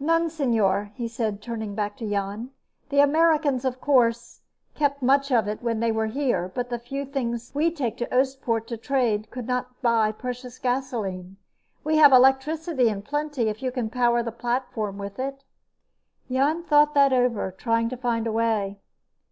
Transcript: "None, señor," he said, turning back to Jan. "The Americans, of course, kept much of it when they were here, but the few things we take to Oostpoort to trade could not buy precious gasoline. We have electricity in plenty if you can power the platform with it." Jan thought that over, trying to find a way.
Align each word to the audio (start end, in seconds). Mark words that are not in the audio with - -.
"None, 0.00 0.26
señor," 0.28 0.90
he 0.94 1.06
said, 1.06 1.40
turning 1.40 1.76
back 1.76 1.96
to 1.98 2.10
Jan. 2.10 2.50
"The 2.88 2.98
Americans, 2.98 3.64
of 3.64 3.80
course, 3.80 4.40
kept 4.74 5.02
much 5.02 5.30
of 5.30 5.46
it 5.46 5.62
when 5.62 5.78
they 5.78 5.92
were 5.92 6.08
here, 6.08 6.50
but 6.52 6.68
the 6.68 6.80
few 6.80 7.04
things 7.04 7.52
we 7.54 7.70
take 7.70 7.96
to 7.98 8.12
Oostpoort 8.12 8.66
to 8.66 8.76
trade 8.76 9.30
could 9.30 9.46
not 9.46 9.80
buy 9.80 10.10
precious 10.10 10.58
gasoline. 10.58 11.36
We 11.84 11.96
have 11.98 12.10
electricity 12.12 12.88
in 12.88 13.02
plenty 13.02 13.48
if 13.48 13.62
you 13.62 13.70
can 13.70 13.88
power 13.88 14.20
the 14.20 14.32
platform 14.32 14.98
with 14.98 15.20
it." 15.20 15.44
Jan 16.28 16.64
thought 16.64 16.94
that 16.94 17.12
over, 17.12 17.52
trying 17.52 17.88
to 17.90 17.96
find 17.96 18.26
a 18.26 18.32
way. 18.32 18.80